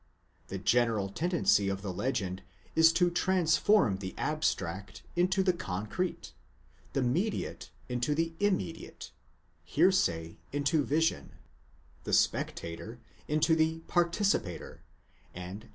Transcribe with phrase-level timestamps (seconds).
[0.47, 2.41] The general tendency of the legend
[2.75, 6.33] is to transform the abstract into the concrete,
[6.93, 9.11] the mediate into the immediate,
[9.63, 11.33] hearsay into vision,
[12.03, 14.81] the spectator into the participator;
[15.35, 15.69] and as.